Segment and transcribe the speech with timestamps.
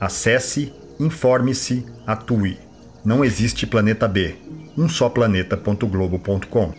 [0.00, 2.56] Acesse, informe-se, atue.
[3.04, 4.36] Não existe planeta B.
[4.76, 6.72] Um só planeta.globo.com.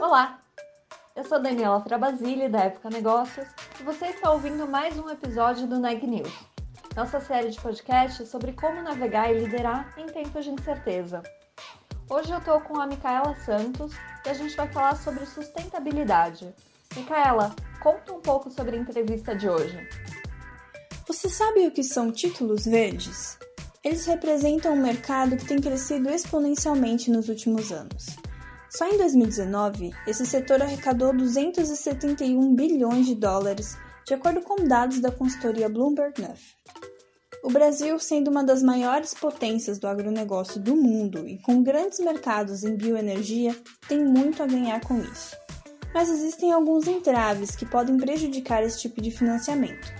[0.00, 0.38] Olá,
[1.16, 3.48] eu sou Daniela Trabasile, da Época Negócios,
[3.80, 6.55] e você está ouvindo mais um episódio do Neg News
[6.96, 11.22] nossa série de podcast sobre como navegar e liderar em tempos de incerteza.
[12.08, 13.92] Hoje eu estou com a Micaela Santos
[14.24, 16.54] e a gente vai falar sobre sustentabilidade.
[16.96, 19.78] Micaela, conta um pouco sobre a entrevista de hoje.
[21.06, 23.38] Você sabe o que são títulos verdes?
[23.84, 28.16] Eles representam um mercado que tem crescido exponencialmente nos últimos anos.
[28.70, 35.10] Só em 2019, esse setor arrecadou 271 bilhões de dólares, de acordo com dados da
[35.10, 36.56] consultoria Bloomberg Neff.
[37.46, 42.64] O Brasil, sendo uma das maiores potências do agronegócio do mundo e com grandes mercados
[42.64, 43.56] em bioenergia,
[43.88, 45.36] tem muito a ganhar com isso.
[45.94, 49.94] Mas existem alguns entraves que podem prejudicar esse tipo de financiamento.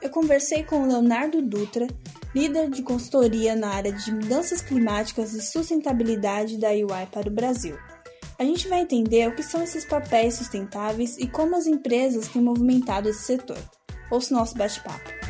[0.00, 1.88] Eu conversei com Leonardo Dutra,
[2.32, 7.76] líder de consultoria na área de mudanças climáticas e sustentabilidade da UI para o Brasil.
[8.38, 12.40] A gente vai entender o que são esses papéis sustentáveis e como as empresas têm
[12.40, 13.58] movimentado esse setor.
[14.08, 15.25] Ouça o nosso bate-papo.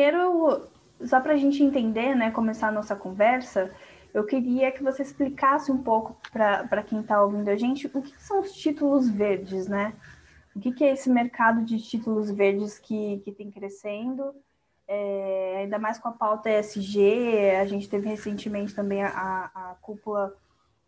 [0.00, 0.66] Primeiro,
[1.04, 3.70] só para a gente entender, né, começar a nossa conversa,
[4.14, 8.18] eu queria que você explicasse um pouco para quem está ouvindo a gente o que,
[8.18, 9.92] são os títulos verdes, né?
[10.56, 14.34] O que, que é esse mercado de títulos verdes que, que tem crescendo,
[14.88, 20.34] é, ainda mais com a pauta ESG, a gente teve recentemente também a, a cúpula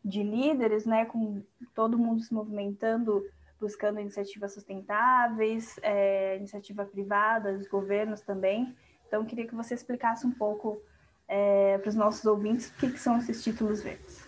[0.02, 1.42] de líderes, né, com
[1.74, 3.22] todo mundo se movimentando,
[3.60, 8.74] buscando iniciativas sustentáveis, é, iniciativa privada, os governos também.
[9.12, 10.80] Então, queria que você explicasse um pouco
[11.28, 14.26] é, para os nossos ouvintes o que, que são esses títulos verdes.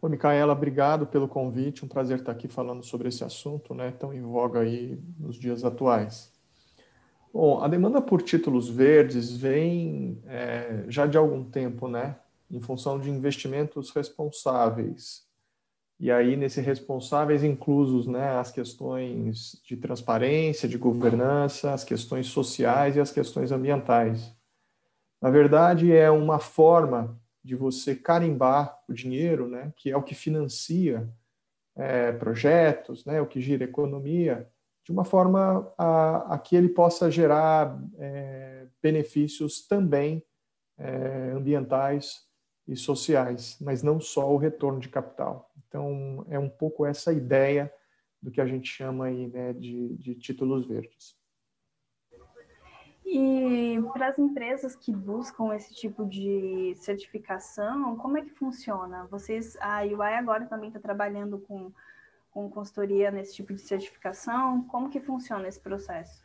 [0.00, 1.84] Ô, Micaela, obrigado pelo convite.
[1.84, 5.66] Um prazer estar aqui falando sobre esse assunto, né, tão em voga aí nos dias
[5.66, 6.32] atuais.
[7.30, 12.16] Bom, a demanda por títulos verdes vem é, já de algum tempo, né,
[12.50, 15.25] em função de investimentos responsáveis
[15.98, 22.96] e aí, nesse responsáveis inclusos né, as questões de transparência, de governança, as questões sociais
[22.96, 24.34] e as questões ambientais.
[25.22, 30.14] Na verdade, é uma forma de você carimbar o dinheiro, né, que é o que
[30.14, 31.08] financia
[31.74, 34.50] é, projetos, né, o que gira economia,
[34.84, 40.22] de uma forma a, a que ele possa gerar é, benefícios também
[40.78, 42.26] é, ambientais
[42.68, 45.45] e sociais, mas não só o retorno de capital.
[45.68, 47.72] Então, é um pouco essa ideia
[48.22, 51.16] do que a gente chama aí, né, de, de títulos verdes.
[53.04, 59.06] E para as empresas que buscam esse tipo de certificação, como é que funciona?
[59.06, 61.72] Vocês, a UI agora também está trabalhando com,
[62.32, 64.64] com consultoria nesse tipo de certificação.
[64.64, 66.20] Como que funciona esse processo?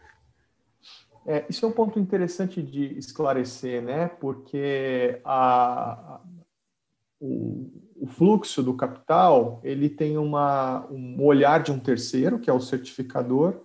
[1.27, 4.07] É, isso é um ponto interessante de esclarecer, né?
[4.07, 6.19] Porque a,
[7.19, 7.69] o,
[8.01, 12.59] o fluxo do capital ele tem uma, um olhar de um terceiro, que é o
[12.59, 13.61] certificador,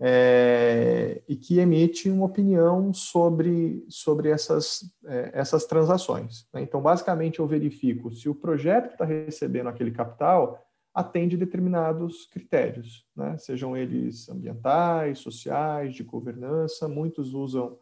[0.00, 6.48] é, e que emite uma opinião sobre, sobre essas, é, essas transações.
[6.52, 6.62] Né?
[6.62, 10.60] Então, basicamente, eu verifico se o projeto que está recebendo aquele capital
[10.92, 13.38] atende determinados critérios, né?
[13.38, 16.88] sejam eles ambientais, sociais, de governança.
[16.88, 17.78] Muitos usam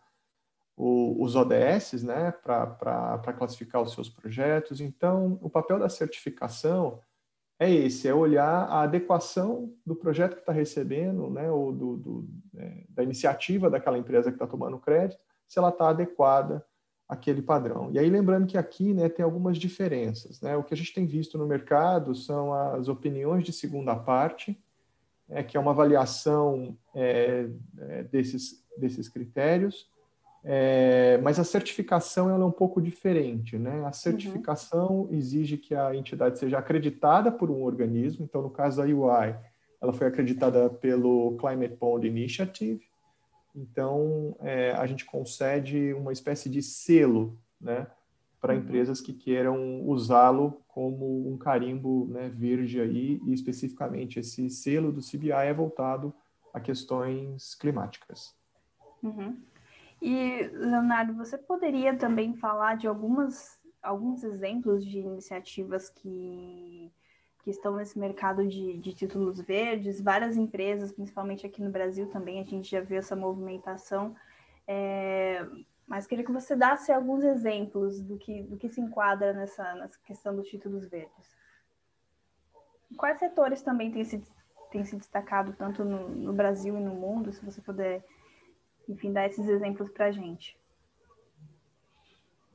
[0.79, 4.81] o, os ODS né, para classificar os seus projetos.
[4.81, 7.01] Então, o papel da certificação
[7.59, 12.29] é esse, é olhar a adequação do projeto que está recebendo, né, ou do, do
[12.57, 16.65] é, da iniciativa daquela empresa que está tomando crédito, se ela está adequada
[17.09, 17.91] àquele padrão.
[17.91, 20.41] E aí, lembrando que aqui né, tem algumas diferenças.
[20.41, 20.57] Né?
[20.57, 24.57] O que a gente tem visto no mercado são as opiniões de segunda parte,
[25.29, 27.49] é, que é uma avaliação é,
[27.79, 29.91] é desses, desses critérios,
[30.45, 33.85] é, mas a certificação ela é um pouco diferente, né?
[33.85, 35.09] A certificação uhum.
[35.13, 38.25] exige que a entidade seja acreditada por um organismo.
[38.25, 39.37] Então, no caso da UI,
[39.81, 42.81] ela foi acreditada pelo Climate Bond Initiative.
[43.55, 47.87] então é, a gente concede uma espécie de selo, né,
[48.41, 48.61] para uhum.
[48.61, 55.01] empresas que queiram usá-lo como um carimbo né, verde aí, e especificamente esse selo do
[55.01, 56.15] CBI é voltado
[56.55, 58.35] a questões climáticas.
[59.03, 59.37] Uhum.
[60.01, 66.93] E, Leonardo, você poderia também falar de algumas, alguns exemplos de iniciativas que,
[67.43, 70.01] que estão nesse mercado de, de títulos verdes?
[70.01, 74.15] Várias empresas, principalmente aqui no Brasil também, a gente já viu essa movimentação.
[74.67, 75.45] É,
[75.87, 79.99] mas queria que você desse alguns exemplos do que, do que se enquadra nessa, nessa
[80.05, 81.37] questão dos títulos verdes.
[82.97, 84.23] Quais setores também têm se,
[84.71, 88.05] têm se destacado tanto no, no Brasil e no mundo, se você puder
[88.89, 90.59] enfim, dar esses exemplos para a gente.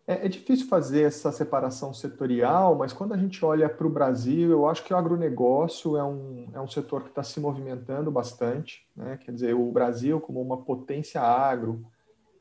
[0.06, 4.52] É, é, difícil fazer essa separação setorial, mas quando a gente olha para o Brasil,
[4.52, 8.86] eu acho que o agronegócio é um, é um setor que está se movimentando bastante.
[8.94, 9.18] Né?
[9.24, 11.86] Quer dizer, o Brasil, como uma potência agro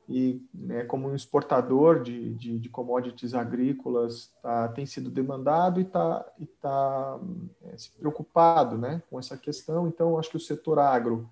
[0.09, 5.85] e né, como um exportador de, de, de commodities agrícolas, tá, tem sido demandado e
[5.85, 6.27] está
[6.61, 7.21] tá,
[7.67, 9.87] é, se preocupado né, com essa questão.
[9.87, 11.31] Então, acho que o setor agro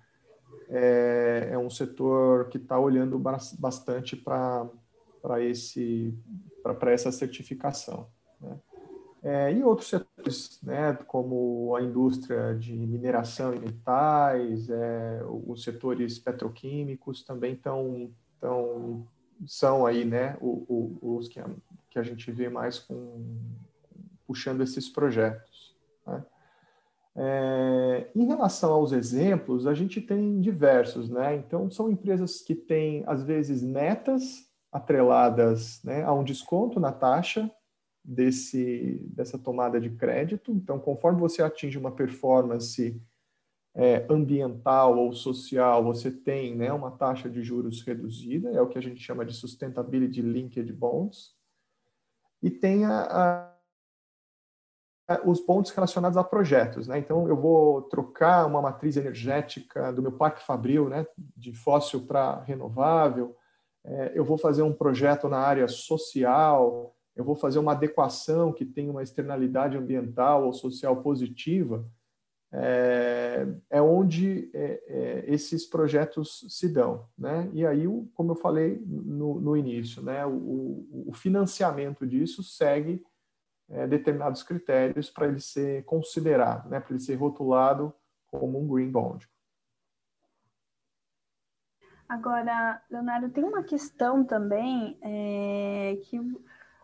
[0.71, 4.69] é, é um setor que está olhando bastante para
[5.41, 6.17] esse
[6.63, 8.07] para essa certificação.
[8.39, 8.57] Né?
[9.23, 16.17] É, e outros setores, né, como a indústria de mineração e metais, é, os setores
[16.17, 19.07] petroquímicos também estão tão,
[19.45, 21.47] são aí, né, o, o, os que a,
[21.91, 23.37] que a gente vê mais com,
[24.25, 25.50] puxando esses projetos.
[27.15, 31.35] É, em relação aos exemplos, a gente tem diversos, né?
[31.35, 37.51] Então, são empresas que têm, às vezes, metas atreladas né, a um desconto na taxa
[38.03, 40.51] desse, dessa tomada de crédito.
[40.51, 43.01] Então, conforme você atinge uma performance
[43.75, 48.77] é, ambiental ou social, você tem né, uma taxa de juros reduzida, é o que
[48.77, 51.35] a gente chama de Sustainability Linked Bonds.
[52.41, 53.50] E tem a, a
[55.25, 56.87] os pontos relacionados a projetos.
[56.87, 56.99] Né?
[56.99, 61.05] Então, eu vou trocar uma matriz energética do meu parque fabril, né,
[61.35, 63.35] de fóssil para renovável,
[63.83, 68.65] é, eu vou fazer um projeto na área social, eu vou fazer uma adequação que
[68.65, 71.85] tenha uma externalidade ambiental ou social positiva,
[72.53, 77.05] é, é onde é, é esses projetos se dão.
[77.17, 77.49] Né?
[77.53, 83.03] E aí, como eu falei no, no início, né, o, o financiamento disso segue
[83.71, 87.93] é, determinados critérios para ele ser considerado, né, para ele ser rotulado
[88.27, 89.27] como um green bond.
[92.07, 96.19] Agora, Leonardo, tem uma questão também é, que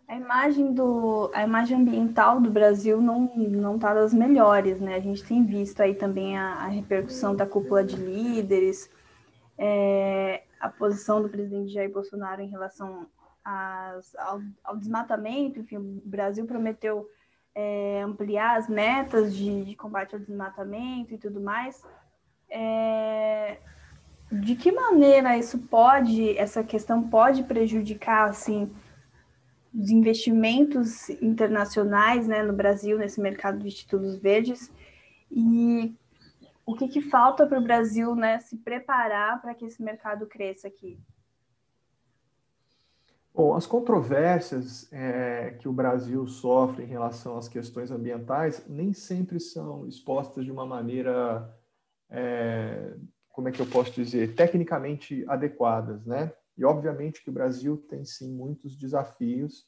[0.08, 4.96] a imagem do a imagem ambiental do Brasil não não está das melhores, né?
[4.96, 8.90] A gente tem visto aí também a, a repercussão da cúpula de líderes,
[9.58, 13.06] é, a posição do presidente Jair Bolsonaro em relação
[13.50, 17.10] as, ao, ao, desmatamento, enfim, o Brasil prometeu
[17.56, 21.82] é, ampliar as metas de, de, combate ao desmatamento e tudo mais.
[22.50, 23.58] É,
[24.30, 28.70] de que maneira isso pode, essa questão pode prejudicar, assim,
[29.74, 34.70] os investimentos internacionais, né, no Brasil, nesse mercado de títulos verdes,
[35.32, 35.96] e
[36.66, 40.68] o que, que falta para o Brasil, né, se preparar para que esse mercado cresça
[40.68, 41.00] aqui?
[43.38, 49.40] Bom, as controvérsias é, que o Brasil sofre em relação às questões ambientais nem sempre
[49.40, 51.56] são expostas de uma maneira,
[52.10, 52.96] é,
[53.30, 56.34] como é que eu posso dizer, tecnicamente adequadas, né?
[56.58, 59.68] E obviamente que o Brasil tem sim muitos desafios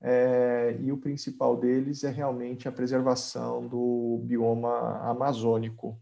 [0.00, 6.00] é, e o principal deles é realmente a preservação do bioma amazônico.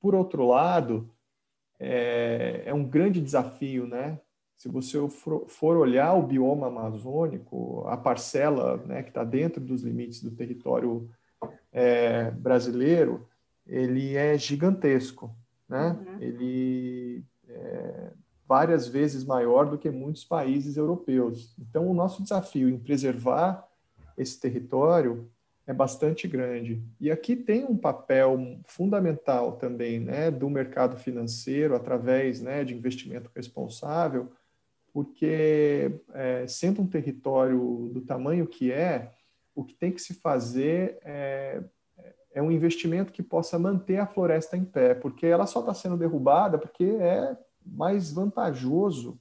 [0.00, 1.14] Por outro lado,
[1.78, 4.18] é, um grande desafio, né?
[4.58, 10.20] Se você for olhar o bioma amazônico, a parcela né, que está dentro dos limites
[10.20, 11.08] do território
[11.72, 13.24] é, brasileiro,
[13.64, 15.30] ele é gigantesco,
[15.68, 15.90] né?
[15.90, 16.20] Uhum.
[16.20, 18.10] Ele é
[18.48, 21.54] várias vezes maior do que muitos países europeus.
[21.58, 23.68] Então, o nosso desafio em preservar
[24.16, 25.30] esse território
[25.66, 26.82] é bastante grande.
[26.98, 33.30] E aqui tem um papel fundamental também, né, do mercado financeiro através, né, de investimento
[33.36, 34.32] responsável
[34.92, 39.12] porque é, sendo um território do tamanho que é,
[39.54, 41.62] o que tem que se fazer é,
[42.32, 45.96] é um investimento que possa manter a floresta em pé, porque ela só está sendo
[45.96, 49.18] derrubada porque é mais vantajoso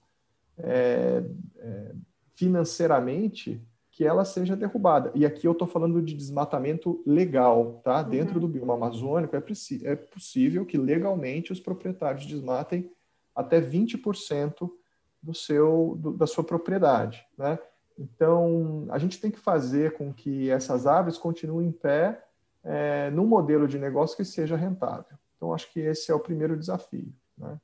[0.57, 1.23] é,
[1.57, 1.91] é,
[2.35, 5.11] financeiramente que ela seja derrubada.
[5.15, 8.03] E aqui eu estou falando de desmatamento legal, tá?
[8.03, 8.09] Uhum.
[8.09, 9.43] Dentro do bioma amazônico é,
[9.83, 12.91] é possível que legalmente os proprietários desmatem
[13.35, 14.69] até 20%
[15.21, 17.25] do seu, do, da sua propriedade.
[17.37, 17.57] Né?
[17.97, 22.23] Então, a gente tem que fazer com que essas árvores continuem em pé
[22.63, 25.17] é, num modelo de negócio que seja rentável.
[25.35, 27.11] Então, acho que esse é o primeiro desafio.
[27.37, 27.59] Né?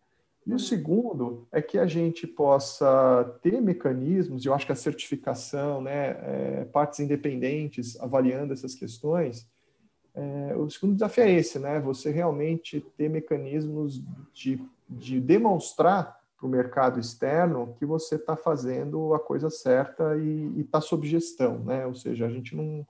[0.45, 0.60] E o uhum.
[0.60, 6.17] segundo é que a gente possa ter mecanismos, e eu acho que a certificação, né,
[6.22, 9.48] é, partes independentes avaliando essas questões,
[10.13, 14.01] é, o segundo desafio é esse, né, você realmente ter mecanismos
[14.33, 20.59] de, de demonstrar para o mercado externo que você está fazendo a coisa certa e
[20.59, 22.85] está sob gestão, né, ou seja, a gente não,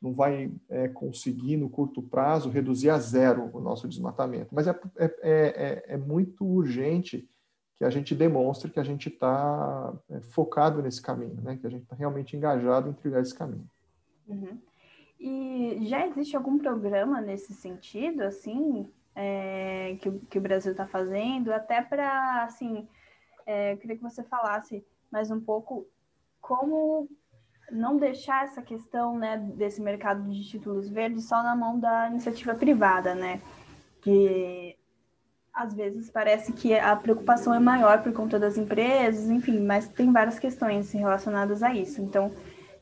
[0.00, 4.54] não vai é, conseguir, no curto prazo, reduzir a zero o nosso desmatamento.
[4.54, 7.28] Mas é, é, é, é muito urgente
[7.76, 11.58] que a gente demonstre que a gente está é, focado nesse caminho, né?
[11.58, 13.68] que a gente está realmente engajado em trilhar esse caminho.
[14.26, 14.58] Uhum.
[15.20, 21.52] E já existe algum programa nesse sentido, assim, é, que, que o Brasil está fazendo,
[21.52, 22.88] até para, assim,
[23.46, 25.86] é, eu queria que você falasse mais um pouco
[26.40, 27.08] como
[27.70, 32.54] não deixar essa questão né, desse mercado de títulos verdes só na mão da iniciativa
[32.54, 33.40] privada, né?
[34.02, 34.76] Que
[35.52, 40.12] às vezes parece que a preocupação é maior por conta das empresas, enfim, mas tem
[40.12, 42.02] várias questões relacionadas a isso.
[42.02, 42.30] Então,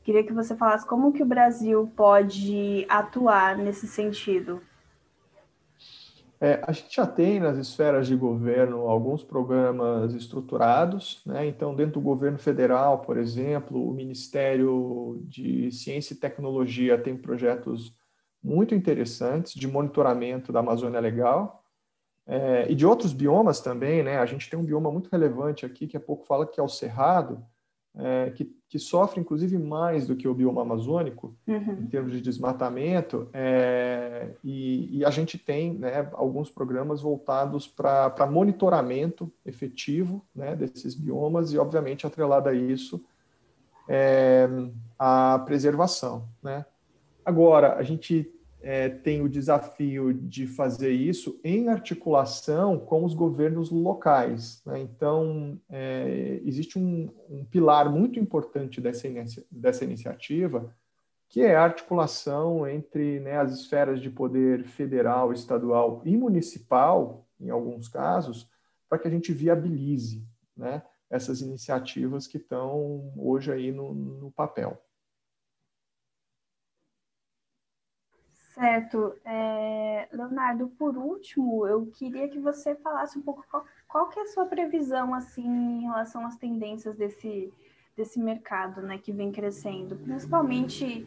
[0.03, 4.61] queria que você falasse como que o Brasil pode atuar nesse sentido.
[6.43, 11.47] É, a gente já tem nas esferas de governo alguns programas estruturados, né?
[11.47, 17.95] então, dentro do governo federal, por exemplo, o Ministério de Ciência e Tecnologia tem projetos
[18.43, 21.63] muito interessantes de monitoramento da Amazônia Legal
[22.27, 24.03] é, e de outros biomas também.
[24.03, 24.17] Né?
[24.17, 26.67] A gente tem um bioma muito relevante aqui, que há pouco fala que é o
[26.67, 27.41] Cerrado,
[27.95, 31.77] é, que, que, sofre inclusive mais do que o bioma amazônico uhum.
[31.81, 38.27] em termos de desmatamento é, e, e, a gente tem né, alguns programas voltados para
[38.29, 43.03] monitoramento efetivo né, desses biomas e obviamente atrelado a isso
[43.87, 44.49] é,
[44.97, 46.27] a preservação.
[46.41, 46.65] Né?
[47.23, 48.31] Agora, a gente
[48.65, 54.63] é, tem o desafio de fazer isso em articulação com os governos locais.
[54.65, 54.79] Né?
[54.79, 60.73] Então, é, existe um, um, pilar muito importante dessa, inicia, dessa iniciativa,
[61.27, 67.49] que é a articulação entre né, as esferas de poder federal, estadual e municipal, em
[67.49, 68.49] alguns casos,
[68.87, 74.81] para que a gente viabilize né, essas iniciativas que estão hoje aí no, no papel.
[78.53, 79.15] Certo.
[79.25, 84.21] É, Leonardo, por último, eu queria que você falasse um pouco qual, qual que é
[84.23, 87.51] a sua previsão assim em relação às tendências desse,
[87.97, 91.03] desse mercado né, que vem crescendo, principalmente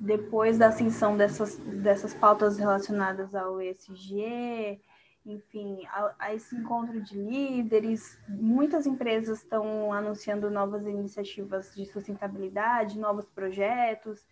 [0.00, 4.80] depois da ascensão dessas, dessas pautas relacionadas ao ESG,
[5.24, 8.18] enfim, a, a, esse encontro de líderes.
[8.28, 14.26] Muitas empresas estão anunciando novas iniciativas de sustentabilidade, novos projetos.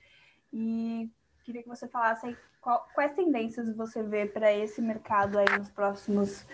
[0.52, 1.08] E
[1.44, 5.70] queria que você falasse aí qual, quais tendências você vê para esse mercado aí nos
[5.70, 6.44] próximos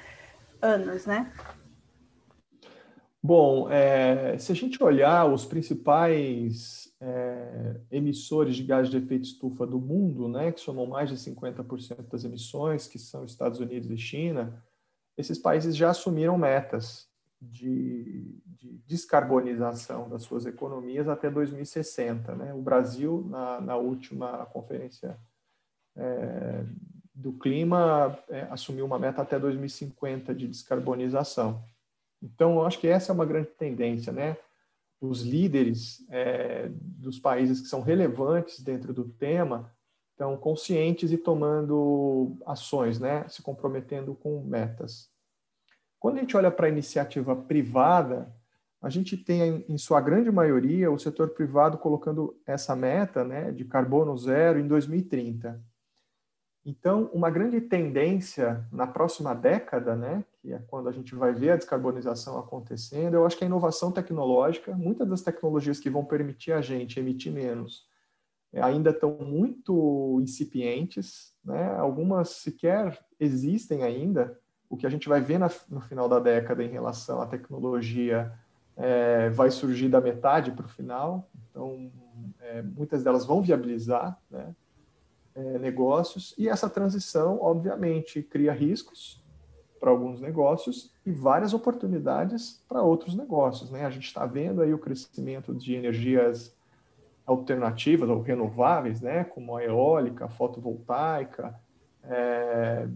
[0.60, 1.32] anos, né?
[3.22, 9.66] Bom, é, se a gente olhar os principais é, emissores de gás de efeito estufa
[9.66, 13.96] do mundo, né, que somam mais de 50% das emissões, que são Estados Unidos e
[13.96, 14.62] China,
[15.16, 17.08] esses países já assumiram metas
[17.40, 22.34] de, de descarbonização das suas economias até 2060.
[22.34, 22.52] Né?
[22.52, 25.18] O Brasil, na, na última conferência
[25.96, 26.64] é,
[27.14, 31.62] do clima é, assumiu uma meta até 2050 de descarbonização.
[32.22, 34.36] Então, eu acho que essa é uma grande tendência, né?
[35.00, 39.72] Os líderes é, dos países que são relevantes dentro do tema
[40.12, 43.26] estão conscientes e tomando ações, né?
[43.28, 45.10] Se comprometendo com metas.
[45.98, 48.32] Quando a gente olha para a iniciativa privada,
[48.80, 53.64] a gente tem, em sua grande maioria, o setor privado colocando essa meta né, de
[53.64, 55.62] carbono zero em 2030.
[56.64, 61.50] Então, uma grande tendência na próxima década, né, que é quando a gente vai ver
[61.50, 66.52] a descarbonização acontecendo, eu acho que a inovação tecnológica, muitas das tecnologias que vão permitir
[66.52, 67.84] a gente emitir menos,
[68.52, 74.38] é, ainda estão muito incipientes, né, algumas sequer existem ainda.
[74.70, 78.32] O que a gente vai ver na, no final da década em relação à tecnologia
[78.76, 81.90] é, vai surgir da metade para o final, então
[82.40, 84.54] é, muitas delas vão viabilizar, né,
[85.34, 89.22] é, negócios, e essa transição, obviamente, cria riscos
[89.80, 93.70] para alguns negócios e várias oportunidades para outros negócios.
[93.70, 93.84] Né?
[93.84, 96.54] A gente está vendo aí o crescimento de energias
[97.26, 99.24] alternativas ou renováveis, né?
[99.24, 101.58] como a eólica, a fotovoltaica,
[102.04, 102.86] é,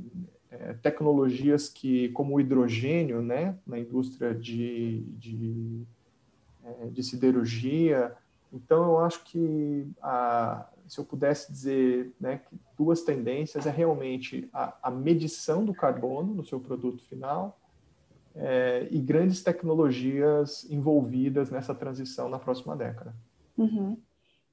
[0.50, 5.82] é, tecnologias que, como o hidrogênio, né, na indústria de, de,
[6.64, 8.14] é, de siderurgia.
[8.52, 14.48] Então, eu acho que, a, se eu pudesse dizer né, que duas tendências é realmente
[14.52, 17.58] a, a medição do carbono no seu produto final
[18.34, 23.14] é, e grandes tecnologias envolvidas nessa transição na próxima década.
[23.56, 23.96] Uhum.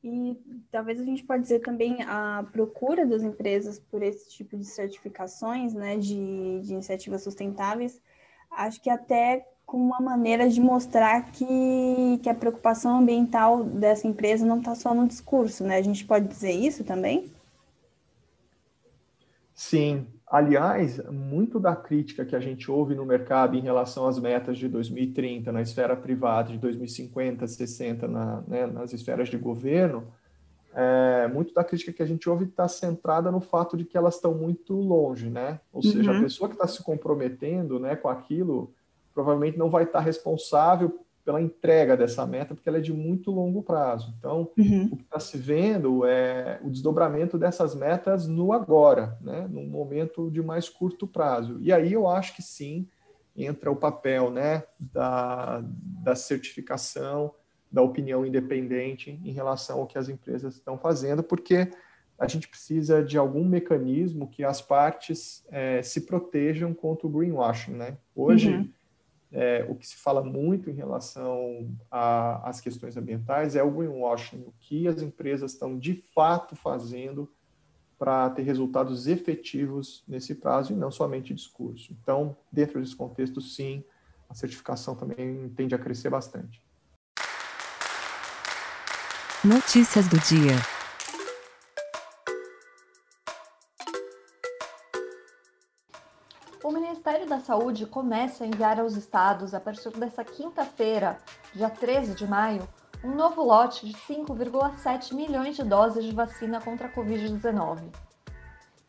[0.03, 0.37] E
[0.69, 5.73] talvez a gente pode dizer também a procura das empresas por esse tipo de certificações,
[5.73, 8.01] né, de, de iniciativas sustentáveis,
[8.51, 14.45] acho que até com uma maneira de mostrar que, que a preocupação ambiental dessa empresa
[14.45, 15.77] não está só no discurso, né?
[15.77, 17.31] A gente pode dizer isso também?
[19.53, 24.57] Sim, Aliás, muito da crítica que a gente ouve no mercado em relação às metas
[24.57, 30.07] de 2030 na esfera privada, de 2050, 60 na, né, nas esferas de governo,
[30.73, 34.15] é, muito da crítica que a gente ouve está centrada no fato de que elas
[34.15, 35.59] estão muito longe, né?
[35.71, 36.23] Ou seja, a uhum.
[36.23, 38.73] pessoa que está se comprometendo né, com aquilo
[39.13, 43.63] provavelmente não vai estar responsável pela entrega dessa meta, porque ela é de muito longo
[43.63, 44.13] prazo.
[44.17, 44.89] Então, uhum.
[44.91, 50.29] o que está se vendo é o desdobramento dessas metas no agora, né, num momento
[50.29, 51.57] de mais curto prazo.
[51.61, 52.87] E aí eu acho que sim
[53.35, 55.63] entra o papel né, da,
[56.03, 57.33] da certificação,
[57.71, 61.71] da opinião independente em relação ao que as empresas estão fazendo, porque
[62.19, 67.73] a gente precisa de algum mecanismo que as partes é, se protejam contra o greenwashing.
[67.73, 67.97] Né?
[68.13, 68.69] Hoje, uhum
[69.33, 74.53] é, o que se fala muito em relação às questões ambientais é o greenwashing, o
[74.59, 77.29] que as empresas estão de fato fazendo
[77.97, 81.95] para ter resultados efetivos nesse prazo e não somente discurso.
[82.01, 83.83] Então, dentro desse contexto, sim,
[84.29, 86.61] a certificação também tende a crescer bastante.
[89.43, 90.72] Notícias do dia.
[97.23, 101.17] Ministério da Saúde começa a enviar aos estados, a partir desta quinta-feira,
[101.53, 102.67] dia 13 de maio,
[103.03, 107.81] um novo lote de 5,7 milhões de doses de vacina contra a Covid-19.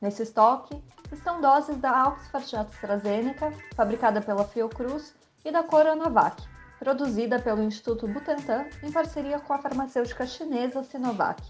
[0.01, 6.43] Nesse estoque estão doses da Oxford AstraZeneca, fabricada pela Fiocruz, e da Coronavac,
[6.79, 11.41] produzida pelo Instituto Butantan em parceria com a farmacêutica chinesa Sinovac.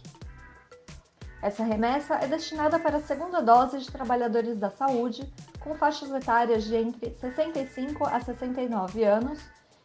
[1.45, 5.31] Essa remessa é destinada para a segunda dose de trabalhadores da saúde
[5.61, 9.41] com faixas etárias de entre 65 a 69 anos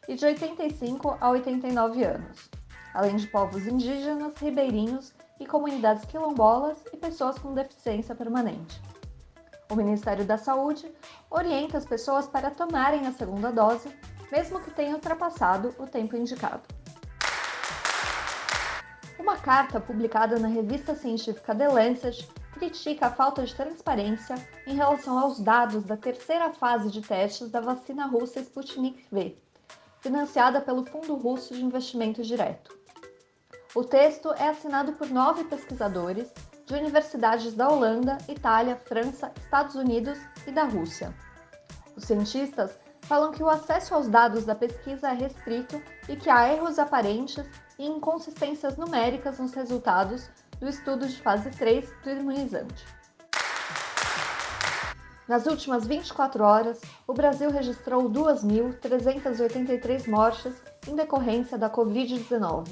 [0.07, 2.49] e de 85 a 89 anos,
[2.93, 8.81] além de povos indígenas, ribeirinhos e comunidades quilombolas e pessoas com deficiência permanente.
[9.69, 10.89] O Ministério da Saúde
[11.29, 13.89] orienta as pessoas para tomarem a segunda dose,
[14.31, 16.78] mesmo que tenham ultrapassado o tempo indicado.
[19.29, 24.33] Uma carta publicada na revista científica The Lancet critica a falta de transparência
[24.65, 29.37] em relação aos dados da terceira fase de testes da vacina russa Sputnik V,
[30.01, 32.75] financiada pelo Fundo Russo de Investimento Direto.
[33.75, 36.33] O texto é assinado por nove pesquisadores
[36.65, 41.13] de universidades da Holanda, Itália, França, Estados Unidos e da Rússia.
[41.95, 46.51] Os cientistas falam que o acesso aos dados da pesquisa é restrito e que há
[46.51, 47.45] erros aparentes
[47.79, 52.85] e inconsistências numéricas nos resultados do estudo de fase 3 do imunizante.
[55.27, 60.53] Nas últimas 24 horas, o Brasil registrou 2.383 mortes
[60.87, 62.67] em decorrência da Covid-19.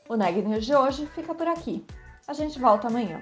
[0.10, 1.86] O Neg News de hoje fica por aqui.
[2.28, 3.22] A gente volta amanhã.